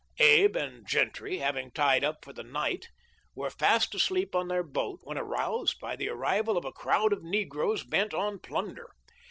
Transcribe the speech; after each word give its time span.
Abe 0.17 0.55
and 0.55 0.87
Gentry, 0.87 1.37
having 1.37 1.69
tied 1.69 2.03
up 2.03 2.25
for 2.25 2.33
the 2.33 2.41
night, 2.41 2.87
were 3.35 3.51
fast 3.51 3.93
asleep 3.93 4.33
on 4.33 4.47
their 4.47 4.63
boat 4.63 4.99
when 5.03 5.15
aroused 5.19 5.79
by 5.79 5.95
the 5.95 6.09
arrival 6.09 6.57
of 6.57 6.65
a 6.65 6.71
crowd 6.73 7.13
of 7.13 7.21
negroes 7.21 7.83
bent 7.83 8.11
on 8.11 8.39
plunder. 8.39 8.89